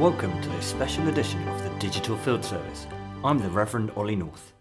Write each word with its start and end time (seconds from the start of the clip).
Welcome 0.00 0.40
to 0.40 0.48
this 0.48 0.64
special 0.64 1.08
edition 1.08 1.46
of 1.46 1.62
the 1.62 1.68
Digital 1.78 2.16
Field 2.16 2.42
Service. 2.42 2.86
I'm 3.22 3.38
the 3.38 3.50
Reverend 3.50 3.92
Ollie 3.96 4.16
North. 4.16 4.54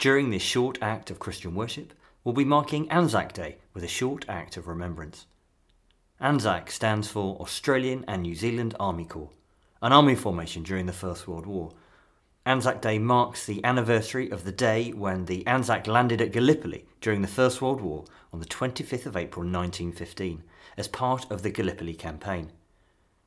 During 0.00 0.30
this 0.30 0.42
short 0.42 0.78
act 0.82 1.12
of 1.12 1.20
Christian 1.20 1.54
worship, 1.54 1.92
we'll 2.24 2.34
be 2.34 2.44
marking 2.44 2.90
Anzac 2.90 3.32
Day 3.32 3.58
with 3.72 3.84
a 3.84 3.86
short 3.86 4.24
act 4.28 4.56
of 4.56 4.66
remembrance. 4.66 5.26
ANZAC 6.20 6.72
stands 6.72 7.06
for 7.06 7.40
Australian 7.40 8.04
and 8.08 8.22
New 8.22 8.34
Zealand 8.34 8.74
Army 8.80 9.04
Corps, 9.04 9.30
an 9.80 9.92
army 9.92 10.16
formation 10.16 10.64
during 10.64 10.86
the 10.86 10.92
First 10.92 11.28
World 11.28 11.46
War. 11.46 11.70
Anzac 12.44 12.82
Day 12.82 12.98
marks 12.98 13.46
the 13.46 13.64
anniversary 13.64 14.28
of 14.28 14.42
the 14.42 14.50
day 14.50 14.90
when 14.90 15.26
the 15.26 15.46
Anzac 15.46 15.86
landed 15.86 16.20
at 16.20 16.32
Gallipoli 16.32 16.84
during 17.00 17.22
the 17.22 17.28
First 17.28 17.62
World 17.62 17.80
War 17.80 18.06
on 18.32 18.40
the 18.40 18.46
25th 18.46 19.06
of 19.06 19.16
April 19.16 19.44
1915 19.44 20.42
as 20.76 20.88
part 20.88 21.30
of 21.30 21.42
the 21.42 21.50
Gallipoli 21.50 21.94
campaign. 21.94 22.50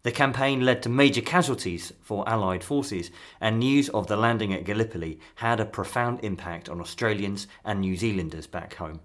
The 0.04 0.12
campaign 0.12 0.62
led 0.62 0.82
to 0.84 0.90
major 0.90 1.22
casualties 1.22 1.94
for 2.02 2.28
Allied 2.28 2.64
forces, 2.64 3.12
and 3.40 3.60
news 3.60 3.88
of 3.90 4.08
the 4.08 4.18
landing 4.18 4.52
at 4.52 4.64
Gallipoli 4.64 5.20
had 5.36 5.60
a 5.60 5.66
profound 5.66 6.22
impact 6.24 6.70
on 6.70 6.82
Australians 6.82 7.46
and 7.64 7.82
New 7.82 7.96
Zealanders 7.96 8.48
back 8.48 8.76
home. 8.76 9.02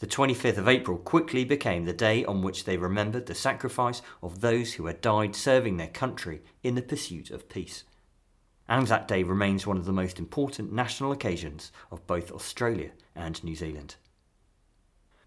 The 0.00 0.08
25th 0.08 0.58
of 0.58 0.66
April 0.66 0.98
quickly 0.98 1.44
became 1.44 1.84
the 1.84 1.92
day 1.92 2.24
on 2.24 2.42
which 2.42 2.64
they 2.64 2.78
remembered 2.78 3.26
the 3.26 3.34
sacrifice 3.34 4.02
of 4.22 4.40
those 4.40 4.72
who 4.72 4.86
had 4.86 5.00
died 5.00 5.36
serving 5.36 5.76
their 5.76 5.88
country 5.88 6.42
in 6.62 6.74
the 6.74 6.82
pursuit 6.82 7.30
of 7.30 7.48
peace. 7.48 7.84
Anzac 8.68 9.06
Day 9.06 9.22
remains 9.22 9.66
one 9.66 9.76
of 9.76 9.84
the 9.84 9.92
most 9.92 10.18
important 10.18 10.72
national 10.72 11.12
occasions 11.12 11.70
of 11.92 12.06
both 12.06 12.32
Australia 12.32 12.90
and 13.14 13.42
New 13.44 13.54
Zealand. 13.54 13.96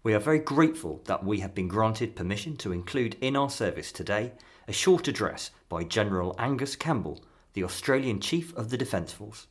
We 0.04 0.12
are 0.12 0.20
very 0.20 0.38
grateful 0.38 1.00
that 1.06 1.24
we 1.24 1.40
have 1.40 1.54
been 1.54 1.66
granted 1.66 2.14
permission 2.14 2.58
to 2.58 2.72
include 2.72 3.16
in 3.22 3.36
our 3.36 3.48
service 3.48 3.90
today 3.90 4.32
a 4.68 4.72
short 4.72 5.08
address 5.08 5.50
by 5.70 5.82
General 5.82 6.36
Angus 6.38 6.76
Campbell, 6.76 7.24
the 7.54 7.64
Australian 7.64 8.20
Chief 8.20 8.54
of 8.54 8.68
the 8.68 8.76
Defence 8.76 9.12
Force. 9.12 9.46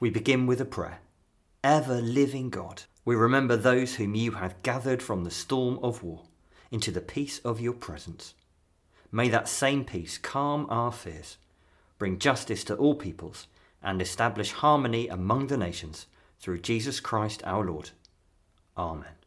We 0.00 0.10
begin 0.10 0.46
with 0.46 0.60
a 0.60 0.66
prayer. 0.66 0.98
Ever 1.64 2.02
living 2.02 2.50
God, 2.50 2.82
we 3.06 3.14
remember 3.14 3.56
those 3.56 3.94
whom 3.94 4.14
you 4.14 4.32
have 4.32 4.62
gathered 4.62 5.02
from 5.02 5.24
the 5.24 5.30
storm 5.30 5.78
of 5.82 6.02
war 6.02 6.24
into 6.70 6.90
the 6.90 7.00
peace 7.00 7.38
of 7.38 7.58
your 7.58 7.72
presence. 7.72 8.34
May 9.10 9.30
that 9.30 9.48
same 9.48 9.86
peace 9.86 10.18
calm 10.18 10.66
our 10.68 10.92
fears, 10.92 11.38
bring 11.98 12.18
justice 12.18 12.64
to 12.64 12.76
all 12.76 12.96
peoples, 12.96 13.46
and 13.82 14.02
establish 14.02 14.52
harmony 14.52 15.08
among 15.08 15.46
the 15.46 15.56
nations 15.56 16.06
through 16.38 16.60
Jesus 16.60 17.00
Christ 17.00 17.42
our 17.46 17.64
Lord. 17.64 17.92
Amen. 18.76 19.21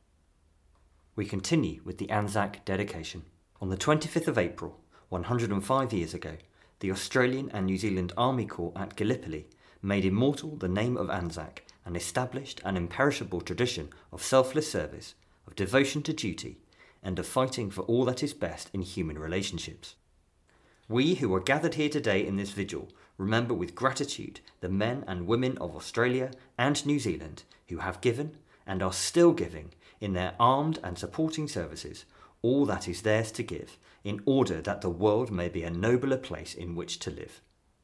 We 1.17 1.25
continue 1.25 1.79
with 1.85 1.97
the 1.97 2.09
Anzac 2.09 2.65
dedication. 2.65 3.23
On 3.61 3.69
the 3.69 3.77
25th 3.77 4.27
of 4.27 4.37
April, 4.37 4.81
105 5.07 5.93
years 5.93 6.13
ago, 6.13 6.35
the 6.81 6.91
Australian 6.91 7.49
and 7.51 7.65
New 7.65 7.77
Zealand 7.77 8.11
Army 8.17 8.45
Corps 8.45 8.73
at 8.75 8.97
Gallipoli 8.97 9.47
made 9.81 10.03
immortal 10.03 10.57
the 10.57 10.67
name 10.67 10.97
of 10.97 11.09
Anzac 11.09 11.63
and 11.85 11.95
established 11.95 12.59
an 12.65 12.75
imperishable 12.75 13.39
tradition 13.39 13.91
of 14.11 14.21
selfless 14.21 14.69
service, 14.69 15.15
of 15.47 15.55
devotion 15.55 16.01
to 16.03 16.11
duty, 16.11 16.57
and 17.01 17.17
of 17.17 17.25
fighting 17.25 17.71
for 17.71 17.83
all 17.83 18.03
that 18.03 18.21
is 18.21 18.33
best 18.33 18.69
in 18.73 18.81
human 18.81 19.17
relationships. 19.17 19.95
We 20.89 21.15
who 21.15 21.33
are 21.33 21.39
gathered 21.39 21.75
here 21.75 21.87
today 21.87 22.27
in 22.27 22.35
this 22.35 22.51
vigil 22.51 22.89
remember 23.17 23.53
with 23.53 23.73
gratitude 23.73 24.41
the 24.59 24.67
men 24.67 25.05
and 25.07 25.27
women 25.27 25.57
of 25.59 25.77
Australia 25.77 26.31
and 26.57 26.85
New 26.85 26.99
Zealand 26.99 27.43
who 27.69 27.77
have 27.77 28.01
given 28.01 28.35
and 28.67 28.83
are 28.83 28.91
still 28.91 29.31
giving 29.31 29.71
in 29.99 30.13
their 30.13 30.33
armed 30.39 30.79
and 30.83 30.97
supporting 30.97 31.47
services 31.47 32.05
all 32.45 32.65
that 32.67 32.87
is 32.87 33.01
theirs 33.01 33.31
to 33.31 33.41
give, 33.41 33.77
in 34.03 34.21
order 34.25 34.61
that 34.61 34.81
the 34.81 34.89
world 34.89 35.31
may 35.31 35.49
be 35.49 35.63
a 35.63 35.69
nobler 35.71 36.17
place 36.17 36.53
in 36.53 36.75
which 36.75 36.99
to 36.99 37.09
live. 37.09 37.41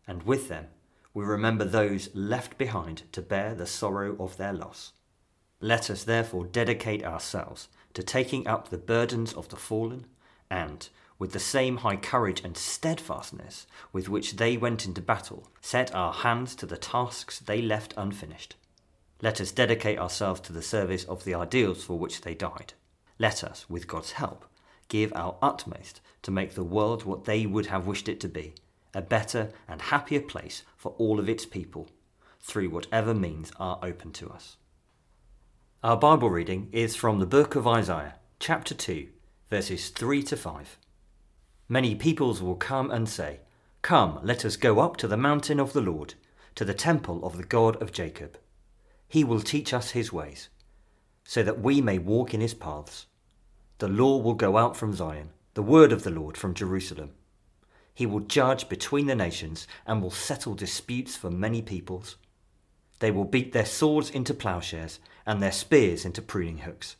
And 0.07 0.21
with 0.21 0.50
them, 0.50 0.67
we 1.16 1.23
remember 1.25 1.66
those 1.66 2.09
left 2.13 2.59
behind 2.59 3.01
to 3.13 3.23
bear 3.23 3.55
the 3.55 3.66
sorrow 3.66 4.16
of 4.19 4.38
their 4.38 4.53
loss. 4.53 4.94
Let 5.59 5.89
us 5.89 6.03
therefore 6.03 6.45
dedicate 6.45 7.03
ourselves 7.03 7.69
to 7.95 8.03
taking 8.03 8.47
up 8.47 8.69
the 8.69 8.77
burdens 8.77 9.33
of 9.33 9.50
the 9.50 9.55
fallen, 9.55 10.05
and, 10.50 10.88
with 11.17 11.33
the 11.33 11.39
same 11.39 11.77
high 11.77 11.95
courage 11.95 12.44
and 12.44 12.55
steadfastness 12.55 13.66
with 13.91 14.09
which 14.09 14.35
they 14.35 14.57
went 14.57 14.85
into 14.85 15.01
battle, 15.01 15.47
set 15.59 15.94
our 15.95 16.13
hands 16.13 16.55
to 16.55 16.67
the 16.67 16.77
tasks 16.77 17.39
they 17.39 17.63
left 17.63 17.95
unfinished. 17.97 18.55
Let 19.21 19.39
us 19.39 19.51
dedicate 19.51 19.99
ourselves 19.99 20.41
to 20.41 20.53
the 20.53 20.61
service 20.61 21.03
of 21.05 21.23
the 21.23 21.35
ideals 21.35 21.83
for 21.83 21.97
which 21.99 22.21
they 22.21 22.33
died. 22.33 22.73
Let 23.19 23.43
us, 23.43 23.69
with 23.69 23.87
God's 23.87 24.13
help, 24.13 24.45
give 24.87 25.13
our 25.15 25.37
utmost 25.41 26.01
to 26.23 26.31
make 26.31 26.55
the 26.55 26.63
world 26.63 27.03
what 27.03 27.25
they 27.25 27.45
would 27.45 27.67
have 27.67 27.85
wished 27.85 28.09
it 28.09 28.19
to 28.21 28.27
be 28.27 28.55
a 28.93 29.01
better 29.01 29.51
and 29.67 29.81
happier 29.81 30.19
place 30.19 30.63
for 30.75 30.93
all 30.97 31.19
of 31.19 31.29
its 31.29 31.45
people, 31.45 31.87
through 32.41 32.69
whatever 32.69 33.13
means 33.13 33.51
are 33.59 33.79
open 33.81 34.11
to 34.11 34.29
us. 34.29 34.57
Our 35.83 35.97
Bible 35.97 36.29
reading 36.29 36.69
is 36.71 36.95
from 36.95 37.19
the 37.19 37.25
book 37.25 37.55
of 37.55 37.67
Isaiah, 37.67 38.15
chapter 38.39 38.73
2, 38.73 39.07
verses 39.49 39.89
3 39.89 40.23
to 40.23 40.35
5. 40.35 40.77
Many 41.69 41.95
peoples 41.95 42.41
will 42.41 42.55
come 42.55 42.91
and 42.91 43.07
say, 43.07 43.39
Come, 43.81 44.19
let 44.23 44.43
us 44.43 44.57
go 44.57 44.79
up 44.79 44.97
to 44.97 45.07
the 45.07 45.17
mountain 45.17 45.59
of 45.59 45.73
the 45.73 45.81
Lord, 45.81 46.15
to 46.55 46.65
the 46.65 46.73
temple 46.73 47.25
of 47.25 47.38
the 47.38 47.43
God 47.43 47.81
of 47.81 47.91
Jacob. 47.91 48.38
He 49.11 49.25
will 49.25 49.41
teach 49.41 49.73
us 49.73 49.91
his 49.91 50.13
ways, 50.13 50.47
so 51.25 51.44
that 51.44 51.59
we 51.59 51.81
may 51.81 51.97
walk 51.97 52.33
in 52.33 52.39
his 52.39 52.53
paths. 52.53 53.07
The 53.79 53.89
law 53.89 54.16
will 54.16 54.35
go 54.35 54.55
out 54.55 54.77
from 54.77 54.94
Zion, 54.94 55.31
the 55.53 55.61
word 55.61 55.91
of 55.91 56.03
the 56.03 56.09
Lord 56.09 56.38
from 56.38 56.53
Jerusalem. 56.53 57.11
He 57.94 58.05
will 58.05 58.21
judge 58.21 58.69
between 58.69 59.07
the 59.07 59.16
nations 59.16 59.67
and 59.85 60.01
will 60.01 60.11
settle 60.11 60.53
disputes 60.53 61.17
for 61.17 61.29
many 61.29 61.61
peoples. 61.61 62.16
They 63.00 63.11
will 63.11 63.25
beat 63.25 63.51
their 63.51 63.66
swords 63.66 64.09
into 64.09 64.33
plowshares 64.33 65.00
and 65.25 65.41
their 65.44 65.51
spears 65.51 66.05
into 66.05 66.21
pruning 66.21 66.59
hooks. 66.59 66.95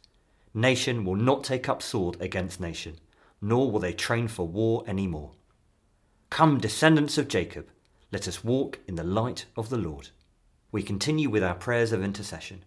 Nation 0.54 1.06
will 1.06 1.16
not 1.16 1.46
take 1.46 1.70
up 1.70 1.82
sword 1.82 2.18
against 2.20 2.60
nation, 2.60 2.98
nor 3.40 3.72
will 3.72 3.80
they 3.80 3.94
train 3.94 4.28
for 4.28 4.46
war 4.46 4.84
any 4.86 5.08
more. 5.08 5.32
Come, 6.30 6.60
descendants 6.60 7.18
of 7.18 7.30
Jacob, 7.30 7.70
let 8.12 8.28
us 8.28 8.44
walk 8.44 8.80
in 8.86 8.96
the 8.96 9.06
light 9.06 9.46
of 9.56 9.70
the 9.70 9.78
Lord. 9.78 10.10
We 10.72 10.84
continue 10.84 11.30
with 11.30 11.44
our 11.44 11.56
prayers 11.56 11.92
of 11.92 12.04
intercession. 12.04 12.64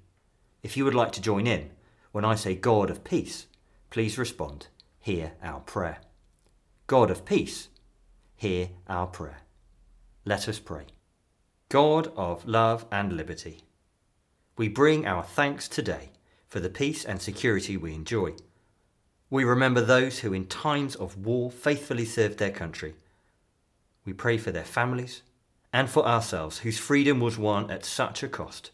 If 0.63 0.77
you 0.77 0.85
would 0.85 0.95
like 0.95 1.13
to 1.13 1.23
join 1.23 1.47
in, 1.47 1.71
when 2.13 2.25
I 2.25 2.35
say 2.35 2.55
God 2.55 2.91
of 2.91 3.05
peace, 3.05 3.47
please 3.91 4.19
respond, 4.19 4.69
Hear 5.01 5.33
our 5.43 5.61
prayer. 5.61 5.99
God 6.87 7.11
of 7.11 7.25
peace, 7.25 7.69
hear 8.37 8.69
our 8.89 9.07
prayer. 9.07 9.39
Let 10.27 10.49
us 10.49 10.59
pray. 10.59 10.85
God 11.71 12.13
of 12.15 12.47
love 12.47 12.85
and 12.93 13.15
liberty, 13.15 13.63
we 14.59 14.69
bring 14.69 15.07
our 15.07 15.23
thanks 15.23 15.67
today 15.67 16.11
for 16.47 16.61
the 16.61 16.69
peace 16.69 17.05
and 17.05 17.23
security 17.23 17.79
we 17.79 17.95
enjoy. 17.95 18.35
We 19.31 19.45
remember 19.45 19.81
those 19.81 20.19
who 20.19 20.35
in 20.35 20.47
times 20.47 20.95
of 20.95 21.17
war 21.17 21.51
faithfully 21.51 22.05
served 22.05 22.39
their 22.39 22.51
country. 22.51 22.95
We 24.05 24.13
pray 24.13 24.37
for 24.37 24.53
their 24.53 24.65
families 24.65 25.23
and 25.75 25.91
for 25.91 26.07
ourselves 26.07 26.59
whose 26.59 26.79
freedom 26.79 27.19
was 27.19 27.37
won 27.37 27.69
at 27.69 27.85
such 27.85 28.23
a 28.23 28.29
cost. 28.29 28.71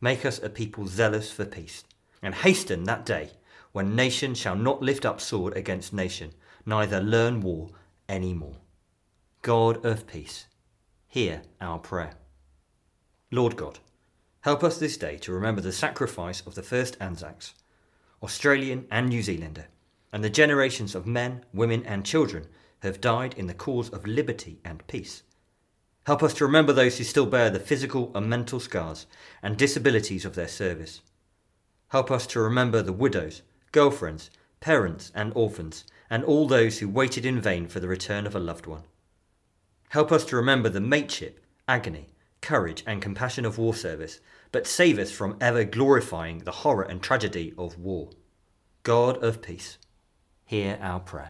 Make 0.00 0.26
us 0.26 0.42
a 0.42 0.50
people 0.50 0.88
zealous 0.88 1.30
for 1.30 1.44
peace 1.44 1.84
and 2.20 2.34
hasten 2.34 2.82
that 2.84 3.06
day 3.06 3.30
when 3.70 3.94
nation 3.94 4.34
shall 4.34 4.56
not 4.56 4.82
lift 4.82 5.06
up 5.06 5.20
sword 5.20 5.56
against 5.56 5.92
nation, 5.92 6.32
neither 6.66 7.00
learn 7.00 7.40
war 7.40 7.68
any 8.08 8.34
more. 8.34 8.56
God 9.42 9.84
of 9.86 10.08
peace, 10.08 10.46
hear 11.06 11.42
our 11.60 11.78
prayer. 11.78 12.14
Lord 13.30 13.54
God, 13.54 13.78
help 14.40 14.64
us 14.64 14.76
this 14.76 14.96
day 14.96 15.18
to 15.18 15.32
remember 15.32 15.60
the 15.60 15.70
sacrifice 15.70 16.40
of 16.40 16.56
the 16.56 16.64
first 16.64 16.96
Anzacs, 16.98 17.54
Australian 18.24 18.88
and 18.90 19.08
New 19.08 19.22
Zealander, 19.22 19.66
and 20.12 20.24
the 20.24 20.30
generations 20.30 20.96
of 20.96 21.06
men, 21.06 21.44
women, 21.52 21.86
and 21.86 22.04
children 22.04 22.48
who 22.80 22.88
have 22.88 23.00
died 23.00 23.34
in 23.34 23.46
the 23.46 23.54
cause 23.54 23.88
of 23.90 24.04
liberty 24.04 24.58
and 24.64 24.84
peace. 24.88 25.22
Help 26.08 26.22
us 26.22 26.32
to 26.32 26.46
remember 26.46 26.72
those 26.72 26.96
who 26.96 27.04
still 27.04 27.26
bear 27.26 27.50
the 27.50 27.60
physical 27.60 28.10
and 28.14 28.30
mental 28.30 28.58
scars 28.58 29.04
and 29.42 29.58
disabilities 29.58 30.24
of 30.24 30.34
their 30.34 30.48
service. 30.48 31.02
Help 31.88 32.10
us 32.10 32.26
to 32.28 32.40
remember 32.40 32.80
the 32.80 32.94
widows, 32.94 33.42
girlfriends, 33.72 34.30
parents, 34.58 35.12
and 35.14 35.34
orphans, 35.34 35.84
and 36.08 36.24
all 36.24 36.48
those 36.48 36.78
who 36.78 36.88
waited 36.88 37.26
in 37.26 37.38
vain 37.38 37.68
for 37.68 37.78
the 37.78 37.88
return 37.88 38.26
of 38.26 38.34
a 38.34 38.38
loved 38.40 38.66
one. 38.66 38.84
Help 39.90 40.10
us 40.10 40.24
to 40.24 40.36
remember 40.36 40.70
the 40.70 40.80
mateship, 40.80 41.44
agony, 41.68 42.08
courage, 42.40 42.82
and 42.86 43.02
compassion 43.02 43.44
of 43.44 43.58
war 43.58 43.74
service, 43.74 44.18
but 44.50 44.66
save 44.66 44.98
us 44.98 45.10
from 45.10 45.36
ever 45.42 45.62
glorifying 45.62 46.38
the 46.38 46.62
horror 46.62 46.84
and 46.84 47.02
tragedy 47.02 47.52
of 47.58 47.78
war. 47.78 48.08
God 48.82 49.22
of 49.22 49.42
peace, 49.42 49.76
hear 50.46 50.78
our 50.80 51.00
prayer. 51.00 51.28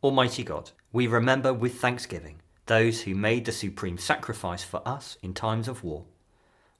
Almighty 0.00 0.44
God, 0.44 0.70
we 0.92 1.08
remember 1.08 1.52
with 1.52 1.80
thanksgiving 1.80 2.40
those 2.66 3.02
who 3.02 3.14
made 3.14 3.44
the 3.44 3.52
supreme 3.52 3.98
sacrifice 3.98 4.62
for 4.62 4.86
us 4.86 5.16
in 5.22 5.32
times 5.32 5.68
of 5.68 5.82
war. 5.82 6.04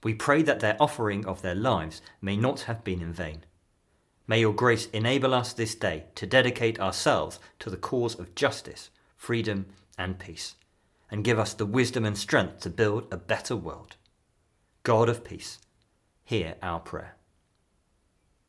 We 0.02 0.14
pray 0.14 0.42
that 0.42 0.60
their 0.60 0.76
offering 0.80 1.24
of 1.26 1.42
their 1.42 1.54
lives 1.54 2.02
may 2.20 2.36
not 2.36 2.62
have 2.62 2.84
been 2.84 3.00
in 3.00 3.12
vain. 3.12 3.44
May 4.28 4.40
your 4.40 4.52
grace 4.52 4.86
enable 4.86 5.32
us 5.32 5.52
this 5.52 5.74
day 5.74 6.04
to 6.16 6.26
dedicate 6.26 6.80
ourselves 6.80 7.38
to 7.60 7.70
the 7.70 7.76
cause 7.76 8.18
of 8.18 8.34
justice, 8.34 8.90
freedom, 9.16 9.66
and 9.96 10.18
peace, 10.18 10.56
and 11.10 11.24
give 11.24 11.38
us 11.38 11.54
the 11.54 11.66
wisdom 11.66 12.04
and 12.04 12.18
strength 12.18 12.60
to 12.60 12.70
build 12.70 13.06
a 13.12 13.16
better 13.16 13.54
world. 13.54 13.96
God 14.82 15.08
of 15.08 15.24
peace, 15.24 15.58
hear 16.24 16.56
our 16.62 16.80
prayer. 16.80 17.16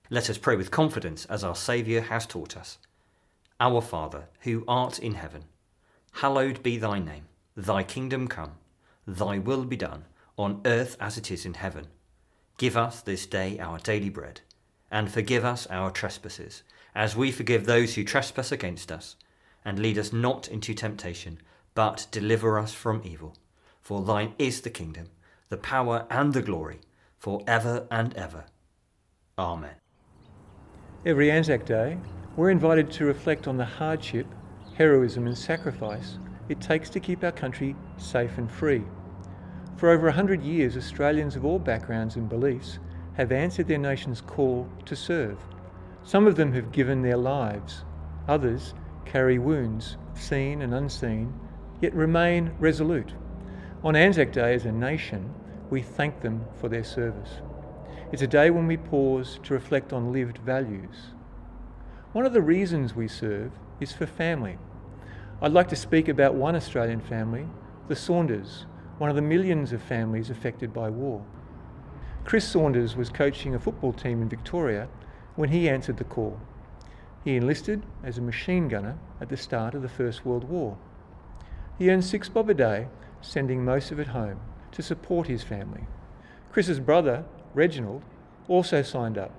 Let 0.09 0.29
us 0.29 0.37
pray 0.37 0.55
with 0.55 0.71
confidence 0.71 1.25
as 1.25 1.43
our 1.43 1.55
Saviour 1.55 2.01
has 2.01 2.25
taught 2.25 2.57
us. 2.57 2.77
Our 3.59 3.81
Father, 3.81 4.29
who 4.41 4.63
art 4.67 4.99
in 4.99 5.15
heaven, 5.15 5.45
hallowed 6.13 6.63
be 6.63 6.77
thy 6.77 6.99
name. 6.99 7.25
Thy 7.55 7.83
kingdom 7.83 8.27
come, 8.27 8.53
thy 9.07 9.39
will 9.39 9.65
be 9.65 9.77
done, 9.77 10.05
on 10.37 10.61
earth 10.65 10.95
as 10.99 11.17
it 11.17 11.31
is 11.31 11.45
in 11.45 11.55
heaven. 11.55 11.87
Give 12.57 12.77
us 12.77 13.01
this 13.01 13.25
day 13.25 13.57
our 13.59 13.79
daily 13.79 14.09
bread, 14.09 14.41
and 14.91 15.11
forgive 15.11 15.43
us 15.43 15.67
our 15.67 15.91
trespasses, 15.91 16.63
as 16.93 17.15
we 17.15 17.31
forgive 17.31 17.65
those 17.65 17.95
who 17.95 18.03
trespass 18.03 18.51
against 18.51 18.91
us. 18.91 19.15
And 19.65 19.79
lead 19.79 19.97
us 19.97 20.13
not 20.13 20.47
into 20.47 20.73
temptation, 20.73 21.39
but 21.73 22.07
deliver 22.11 22.57
us 22.57 22.73
from 22.73 23.01
evil. 23.03 23.35
For 23.81 24.01
thine 24.01 24.33
is 24.37 24.61
the 24.61 24.69
kingdom, 24.69 25.09
the 25.49 25.57
power, 25.57 26.05
and 26.09 26.33
the 26.33 26.41
glory, 26.41 26.79
for 27.17 27.43
ever 27.47 27.87
and 27.91 28.15
ever. 28.15 28.45
Amen. 29.37 29.75
Every 31.05 31.29
Anzac 31.31 31.65
Day, 31.65 31.97
we're 32.35 32.49
invited 32.49 32.91
to 32.91 33.05
reflect 33.05 33.47
on 33.47 33.57
the 33.57 33.65
hardship, 33.65 34.27
heroism, 34.77 35.25
and 35.25 35.35
sacrifice 35.35 36.19
it 36.49 36.61
takes 36.61 36.87
to 36.91 36.99
keep 36.99 37.23
our 37.23 37.31
country 37.31 37.75
safe 37.97 38.37
and 38.37 38.49
free. 38.49 38.83
For 39.75 39.89
over 39.89 40.07
a 40.07 40.11
hundred 40.11 40.43
years, 40.43 40.77
Australians 40.77 41.35
of 41.35 41.43
all 41.43 41.57
backgrounds 41.57 42.15
and 42.15 42.29
beliefs 42.29 42.77
have 43.15 43.31
answered 43.31 43.67
their 43.67 43.79
nation's 43.79 44.21
call 44.21 44.69
to 44.85 44.95
serve. 44.95 45.39
Some 46.03 46.27
of 46.27 46.35
them 46.35 46.53
have 46.53 46.71
given 46.71 47.01
their 47.01 47.17
lives, 47.17 47.85
others 48.27 48.75
carry 49.03 49.39
wounds, 49.39 49.97
seen 50.13 50.61
and 50.61 50.73
unseen, 50.75 51.33
yet 51.81 51.93
remain 51.95 52.51
resolute. 52.59 53.13
On 53.83 53.95
Anzac 53.95 54.31
Day, 54.31 54.53
as 54.53 54.65
a 54.65 54.71
nation, 54.71 55.33
we 55.71 55.81
thank 55.81 56.21
them 56.21 56.45
for 56.61 56.69
their 56.69 56.83
service. 56.83 57.41
It's 58.11 58.21
a 58.21 58.27
day 58.27 58.51
when 58.51 58.67
we 58.67 58.77
pause 58.77 59.39
to 59.43 59.55
reflect 59.55 59.91
on 59.91 60.13
lived 60.13 60.37
values. 60.37 61.13
One 62.13 62.27
of 62.27 62.33
the 62.33 62.41
reasons 62.41 62.95
we 62.95 63.07
serve 63.07 63.51
is 63.79 63.91
for 63.91 64.05
family. 64.05 64.57
I'd 65.39 65.53
like 65.53 65.67
to 65.67 65.75
speak 65.75 66.07
about 66.07 66.33
one 66.33 66.55
Australian 66.55 66.99
family, 66.99 67.45
the 67.87 67.95
Saunders, 67.95 68.65
one 68.97 69.11
of 69.11 69.15
the 69.15 69.21
millions 69.21 69.71
of 69.71 69.83
families 69.83 70.31
affected 70.31 70.73
by 70.73 70.89
war. 70.89 71.23
Chris 72.25 72.43
Saunders 72.43 72.95
was 72.95 73.11
coaching 73.11 73.53
a 73.53 73.59
football 73.59 73.93
team 73.93 74.23
in 74.23 74.29
Victoria 74.29 74.87
when 75.35 75.49
he 75.49 75.69
answered 75.69 75.97
the 75.97 76.03
call. 76.03 76.39
He 77.23 77.35
enlisted 77.35 77.83
as 78.03 78.17
a 78.17 78.21
machine 78.21 78.67
gunner 78.67 78.97
at 79.21 79.29
the 79.29 79.37
start 79.37 79.75
of 79.75 79.83
the 79.83 79.89
First 79.89 80.25
World 80.25 80.45
War. 80.45 80.75
He 81.77 81.91
earned 81.91 82.03
six 82.03 82.29
bob 82.29 82.49
a 82.49 82.55
day, 82.55 82.87
sending 83.21 83.63
most 83.63 83.91
of 83.91 83.99
it 83.99 84.07
home 84.07 84.39
to 84.71 84.81
support 84.81 85.27
his 85.27 85.43
family. 85.43 85.85
Chris's 86.51 86.79
brother, 86.79 87.25
Reginald, 87.53 88.01
also 88.47 88.81
signed 88.81 89.19
up, 89.19 89.33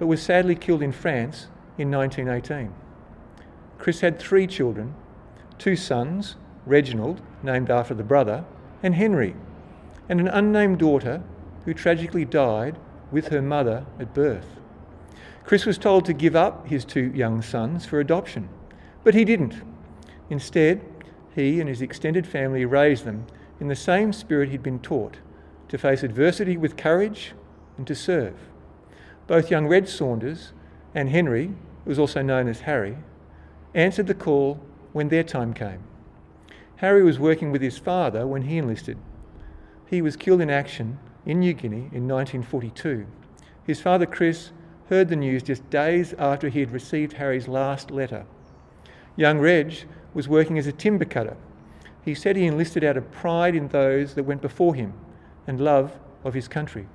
but 0.00 0.08
was 0.08 0.20
sadly 0.20 0.56
killed 0.56 0.82
in 0.82 0.90
France 0.90 1.46
in 1.78 1.88
1918. 1.88 2.74
Chris 3.78 4.00
had 4.00 4.18
three 4.18 4.48
children 4.48 4.96
two 5.58 5.76
sons, 5.76 6.36
Reginald, 6.64 7.20
named 7.42 7.70
after 7.70 7.94
the 7.94 8.02
brother, 8.02 8.44
and 8.82 8.94
Henry, 8.94 9.34
and 10.08 10.20
an 10.20 10.28
unnamed 10.28 10.78
daughter 10.78 11.22
who 11.64 11.74
tragically 11.74 12.24
died 12.24 12.76
with 13.10 13.28
her 13.28 13.42
mother 13.42 13.86
at 13.98 14.14
birth. 14.14 14.60
Chris 15.44 15.64
was 15.64 15.78
told 15.78 16.04
to 16.04 16.12
give 16.12 16.34
up 16.34 16.66
his 16.66 16.84
two 16.84 17.12
young 17.14 17.40
sons 17.40 17.86
for 17.86 18.00
adoption, 18.00 18.48
but 19.04 19.14
he 19.14 19.24
didn't. 19.24 19.62
Instead, 20.28 20.84
he 21.34 21.60
and 21.60 21.68
his 21.68 21.82
extended 21.82 22.26
family 22.26 22.64
raised 22.64 23.04
them 23.04 23.26
in 23.60 23.68
the 23.68 23.76
same 23.76 24.12
spirit 24.12 24.48
he'd 24.48 24.62
been 24.62 24.80
taught 24.80 25.18
to 25.68 25.78
face 25.78 26.02
adversity 26.02 26.56
with 26.56 26.76
courage 26.76 27.32
and 27.76 27.86
to 27.86 27.94
serve. 27.94 28.34
Both 29.26 29.50
young 29.50 29.66
Reg 29.66 29.86
Saunders 29.86 30.52
and 30.94 31.08
Henry, 31.08 31.46
who 31.84 31.90
was 31.90 31.98
also 31.98 32.22
known 32.22 32.48
as 32.48 32.60
Harry, 32.60 32.96
answered 33.74 34.06
the 34.06 34.14
call 34.14 34.60
when 34.96 35.10
their 35.10 35.22
time 35.22 35.52
came. 35.52 35.84
Harry 36.76 37.02
was 37.02 37.18
working 37.18 37.52
with 37.52 37.60
his 37.60 37.76
father 37.76 38.26
when 38.26 38.40
he 38.40 38.56
enlisted. 38.56 38.96
He 39.84 40.00
was 40.00 40.16
killed 40.16 40.40
in 40.40 40.48
action 40.48 40.98
in 41.26 41.40
New 41.40 41.52
Guinea 41.52 41.90
in 41.92 42.08
1942. 42.08 43.06
His 43.62 43.78
father, 43.78 44.06
Chris, 44.06 44.52
heard 44.88 45.10
the 45.10 45.14
news 45.14 45.42
just 45.42 45.68
days 45.68 46.14
after 46.18 46.48
he 46.48 46.60
had 46.60 46.72
received 46.72 47.12
Harry's 47.12 47.46
last 47.46 47.90
letter. 47.90 48.24
Young 49.16 49.38
Reg 49.38 49.84
was 50.14 50.28
working 50.30 50.56
as 50.56 50.66
a 50.66 50.72
timber 50.72 51.04
cutter. 51.04 51.36
He 52.02 52.14
said 52.14 52.34
he 52.34 52.46
enlisted 52.46 52.82
out 52.82 52.96
of 52.96 53.12
pride 53.12 53.54
in 53.54 53.68
those 53.68 54.14
that 54.14 54.24
went 54.24 54.40
before 54.40 54.74
him 54.74 54.94
and 55.46 55.60
love 55.60 55.98
of 56.24 56.32
his 56.32 56.48
country. 56.48 56.88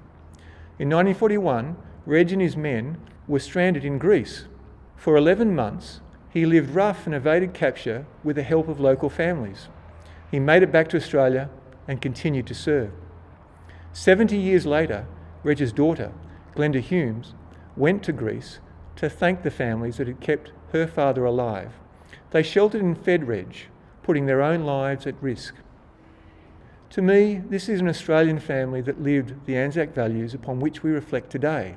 In 0.79 0.89
1941, 0.89 1.77
Reg 2.07 2.31
and 2.31 2.41
his 2.41 2.57
men 2.57 2.97
were 3.27 3.37
stranded 3.37 3.85
in 3.85 3.99
Greece. 3.99 4.45
For 4.95 5.15
11 5.15 5.53
months, 5.53 6.01
he 6.31 6.45
lived 6.45 6.73
rough 6.73 7.05
and 7.05 7.13
evaded 7.13 7.53
capture 7.53 8.05
with 8.23 8.37
the 8.37 8.43
help 8.43 8.69
of 8.69 8.79
local 8.79 9.09
families. 9.09 9.67
He 10.31 10.39
made 10.39 10.63
it 10.63 10.71
back 10.71 10.87
to 10.89 10.97
Australia 10.97 11.49
and 11.87 12.01
continued 12.01 12.47
to 12.47 12.55
serve. 12.55 12.91
70 13.91 14.37
years 14.37 14.65
later, 14.65 15.05
Reg's 15.43 15.73
daughter, 15.73 16.13
Glenda 16.55 16.79
Humes, 16.79 17.33
went 17.75 18.01
to 18.03 18.13
Greece 18.13 18.59
to 18.95 19.09
thank 19.09 19.43
the 19.43 19.51
families 19.51 19.97
that 19.97 20.07
had 20.07 20.21
kept 20.21 20.53
her 20.71 20.87
father 20.87 21.25
alive. 21.25 21.73
They 22.29 22.43
sheltered 22.43 22.81
and 22.81 22.97
fed 22.97 23.27
Reg, 23.27 23.55
putting 24.01 24.25
their 24.25 24.41
own 24.41 24.63
lives 24.63 25.05
at 25.05 25.21
risk. 25.21 25.55
To 26.91 27.01
me, 27.01 27.41
this 27.49 27.67
is 27.67 27.81
an 27.81 27.89
Australian 27.89 28.39
family 28.39 28.81
that 28.81 29.01
lived 29.01 29.45
the 29.45 29.57
Anzac 29.57 29.93
values 29.93 30.33
upon 30.33 30.61
which 30.61 30.81
we 30.81 30.91
reflect 30.91 31.29
today 31.29 31.75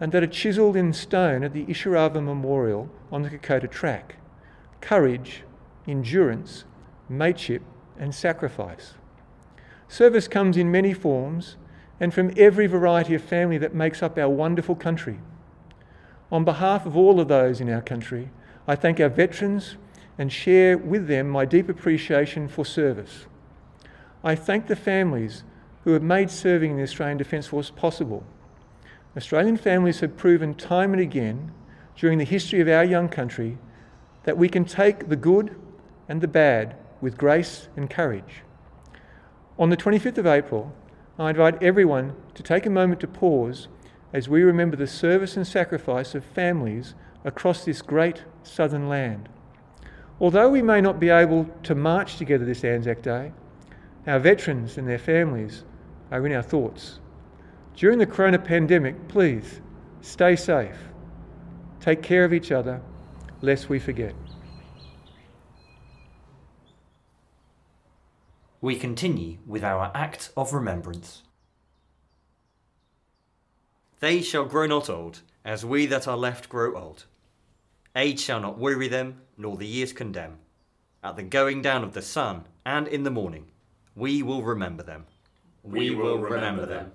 and 0.00 0.12
that 0.12 0.22
are 0.22 0.28
chiselled 0.28 0.76
in 0.76 0.92
stone 0.92 1.42
at 1.42 1.52
the 1.52 1.64
Isurava 1.66 2.22
Memorial 2.22 2.90
on 3.10 3.22
the 3.22 3.30
Kokoda 3.30 3.68
track 3.70 4.16
courage, 4.80 5.42
endurance, 5.88 6.64
mateship, 7.08 7.62
and 7.98 8.14
sacrifice. 8.14 8.94
Service 9.88 10.28
comes 10.28 10.56
in 10.56 10.70
many 10.70 10.92
forms 10.92 11.56
and 11.98 12.12
from 12.12 12.32
every 12.36 12.66
variety 12.66 13.14
of 13.14 13.22
family 13.22 13.58
that 13.58 13.74
makes 13.74 14.02
up 14.02 14.18
our 14.18 14.28
wonderful 14.28 14.74
country. 14.74 15.18
On 16.30 16.44
behalf 16.44 16.86
of 16.86 16.96
all 16.96 17.20
of 17.20 17.28
those 17.28 17.60
in 17.60 17.70
our 17.70 17.80
country, 17.80 18.30
I 18.68 18.76
thank 18.76 19.00
our 19.00 19.08
veterans 19.08 19.76
and 20.18 20.32
share 20.32 20.76
with 20.76 21.06
them 21.08 21.28
my 21.28 21.44
deep 21.44 21.68
appreciation 21.68 22.48
for 22.48 22.64
service. 22.64 23.26
I 24.24 24.34
thank 24.34 24.66
the 24.66 24.76
families 24.76 25.44
who 25.84 25.92
have 25.92 26.02
made 26.02 26.30
serving 26.30 26.72
in 26.72 26.76
the 26.76 26.82
Australian 26.82 27.18
Defence 27.18 27.46
Force 27.46 27.70
possible 27.70 28.24
Australian 29.16 29.56
families 29.56 30.00
have 30.00 30.16
proven 30.16 30.54
time 30.54 30.92
and 30.92 31.00
again 31.00 31.50
during 31.96 32.18
the 32.18 32.24
history 32.24 32.60
of 32.60 32.68
our 32.68 32.84
young 32.84 33.08
country 33.08 33.56
that 34.24 34.36
we 34.36 34.48
can 34.48 34.64
take 34.64 35.08
the 35.08 35.16
good 35.16 35.56
and 36.08 36.20
the 36.20 36.28
bad 36.28 36.76
with 37.00 37.16
grace 37.16 37.68
and 37.76 37.88
courage. 37.88 38.42
On 39.58 39.70
the 39.70 39.76
25th 39.76 40.18
of 40.18 40.26
April, 40.26 40.74
I 41.18 41.30
invite 41.30 41.62
everyone 41.62 42.14
to 42.34 42.42
take 42.42 42.66
a 42.66 42.70
moment 42.70 43.00
to 43.00 43.08
pause 43.08 43.68
as 44.12 44.28
we 44.28 44.42
remember 44.42 44.76
the 44.76 44.86
service 44.86 45.36
and 45.36 45.46
sacrifice 45.46 46.14
of 46.14 46.24
families 46.24 46.94
across 47.24 47.64
this 47.64 47.80
great 47.80 48.24
southern 48.42 48.88
land. 48.88 49.30
Although 50.20 50.50
we 50.50 50.62
may 50.62 50.80
not 50.80 51.00
be 51.00 51.08
able 51.08 51.46
to 51.62 51.74
march 51.74 52.16
together 52.16 52.44
this 52.44 52.64
Anzac 52.64 53.02
Day, 53.02 53.32
our 54.06 54.18
veterans 54.18 54.76
and 54.76 54.86
their 54.86 54.98
families 54.98 55.64
are 56.10 56.24
in 56.26 56.32
our 56.32 56.42
thoughts. 56.42 57.00
During 57.76 57.98
the 57.98 58.06
corona 58.06 58.38
pandemic, 58.38 59.06
please 59.06 59.60
stay 60.00 60.34
safe. 60.34 60.78
Take 61.78 62.02
care 62.02 62.24
of 62.24 62.32
each 62.32 62.50
other, 62.50 62.80
lest 63.42 63.68
we 63.68 63.78
forget. 63.78 64.14
We 68.62 68.76
continue 68.76 69.36
with 69.46 69.62
our 69.62 69.92
act 69.94 70.30
of 70.38 70.54
remembrance. 70.54 71.22
They 74.00 74.22
shall 74.22 74.46
grow 74.46 74.66
not 74.66 74.88
old, 74.88 75.20
as 75.44 75.64
we 75.64 75.84
that 75.86 76.08
are 76.08 76.16
left 76.16 76.48
grow 76.48 76.74
old. 76.74 77.04
Age 77.94 78.20
shall 78.20 78.40
not 78.40 78.58
weary 78.58 78.88
them, 78.88 79.20
nor 79.36 79.58
the 79.58 79.66
years 79.66 79.92
condemn. 79.92 80.38
At 81.04 81.16
the 81.16 81.22
going 81.22 81.60
down 81.60 81.84
of 81.84 81.92
the 81.92 82.02
sun 82.02 82.46
and 82.64 82.88
in 82.88 83.02
the 83.02 83.10
morning, 83.10 83.46
we 83.94 84.22
will 84.22 84.42
remember 84.42 84.82
them. 84.82 85.04
We 85.62 85.94
will 85.94 86.18
remember 86.18 86.64
them. 86.64 86.92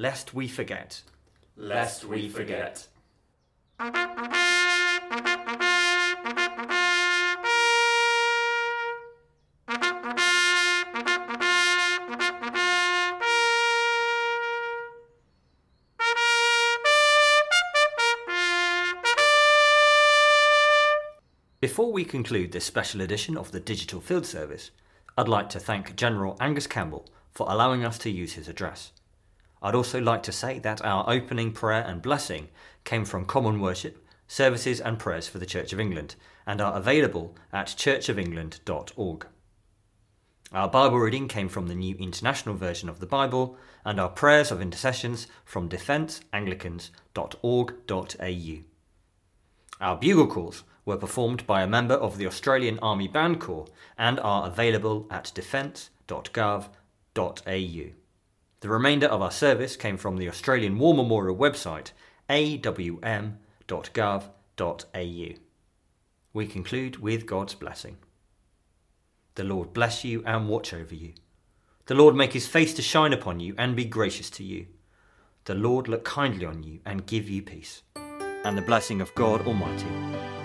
Lest 0.00 0.32
we 0.32 0.48
forget. 0.48 1.02
Lest 1.58 2.06
we 2.06 2.30
forget. 2.30 2.88
Before 21.60 21.92
we 21.92 22.06
conclude 22.06 22.52
this 22.52 22.64
special 22.64 23.02
edition 23.02 23.36
of 23.36 23.52
the 23.52 23.60
Digital 23.60 24.00
Field 24.00 24.24
Service, 24.24 24.70
I'd 25.18 25.28
like 25.28 25.50
to 25.50 25.60
thank 25.60 25.94
General 25.94 26.38
Angus 26.40 26.66
Campbell 26.66 27.04
for 27.32 27.46
allowing 27.50 27.84
us 27.84 27.98
to 27.98 28.10
use 28.10 28.32
his 28.32 28.48
address. 28.48 28.92
I'd 29.62 29.74
also 29.74 30.00
like 30.00 30.22
to 30.24 30.32
say 30.32 30.58
that 30.60 30.84
our 30.84 31.08
opening 31.08 31.52
prayer 31.52 31.84
and 31.86 32.00
blessing 32.00 32.48
came 32.84 33.04
from 33.04 33.26
Common 33.26 33.60
Worship, 33.60 34.06
Services 34.26 34.80
and 34.80 34.98
Prayers 34.98 35.28
for 35.28 35.38
the 35.38 35.46
Church 35.46 35.72
of 35.72 35.80
England 35.80 36.14
and 36.46 36.60
are 36.60 36.76
available 36.76 37.36
at 37.52 37.66
churchofengland.org. 37.66 39.26
Our 40.52 40.68
Bible 40.68 40.98
reading 40.98 41.28
came 41.28 41.48
from 41.48 41.68
the 41.68 41.74
New 41.74 41.94
International 41.96 42.56
Version 42.56 42.88
of 42.88 42.98
the 42.98 43.06
Bible 43.06 43.56
and 43.84 44.00
our 44.00 44.08
prayers 44.08 44.50
of 44.50 44.60
intercessions 44.60 45.28
from 45.44 45.68
defenceanglicans.org.au. 45.68 48.64
Our 49.80 49.96
bugle 49.96 50.26
calls 50.26 50.64
were 50.84 50.96
performed 50.96 51.46
by 51.46 51.62
a 51.62 51.68
member 51.68 51.94
of 51.94 52.18
the 52.18 52.26
Australian 52.26 52.78
Army 52.80 53.08
Band 53.08 53.40
Corps 53.40 53.68
and 53.96 54.18
are 54.20 54.48
available 54.48 55.06
at 55.10 55.32
defence.gov.au. 55.34 57.99
The 58.60 58.68
remainder 58.68 59.06
of 59.06 59.22
our 59.22 59.30
service 59.30 59.74
came 59.76 59.96
from 59.96 60.18
the 60.18 60.28
Australian 60.28 60.78
War 60.78 60.94
Memorial 60.94 61.36
website 61.36 61.92
awm.gov.au. 62.28 63.38
We 66.32 66.46
conclude 66.46 66.98
with 66.98 67.26
God's 67.26 67.54
blessing. 67.54 67.96
The 69.34 69.44
Lord 69.44 69.72
bless 69.72 70.04
you 70.04 70.22
and 70.26 70.48
watch 70.48 70.74
over 70.74 70.94
you. 70.94 71.14
The 71.86 71.94
Lord 71.94 72.14
make 72.14 72.34
his 72.34 72.46
face 72.46 72.74
to 72.74 72.82
shine 72.82 73.12
upon 73.12 73.40
you 73.40 73.54
and 73.58 73.74
be 73.74 73.84
gracious 73.84 74.28
to 74.30 74.44
you. 74.44 74.66
The 75.46 75.54
Lord 75.54 75.88
look 75.88 76.04
kindly 76.04 76.44
on 76.44 76.62
you 76.62 76.80
and 76.84 77.06
give 77.06 77.28
you 77.28 77.42
peace. 77.42 77.82
And 77.96 78.56
the 78.56 78.62
blessing 78.62 79.00
of 79.00 79.14
God 79.14 79.46
Almighty, 79.46 79.88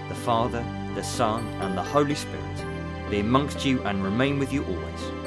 the 0.07 0.15
Father, 0.15 0.65
the 0.95 1.03
Son, 1.03 1.45
and 1.61 1.77
the 1.77 1.83
Holy 1.83 2.15
Spirit 2.15 2.65
be 3.09 3.19
amongst 3.19 3.65
you 3.65 3.81
and 3.83 4.03
remain 4.03 4.39
with 4.39 4.51
you 4.51 4.63
always 4.65 5.24